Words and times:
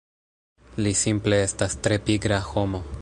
Li 0.85 0.93
simple 1.01 1.39
estas 1.49 1.77
tre 1.89 1.99
pigra 2.09 2.41
homo 2.49 2.83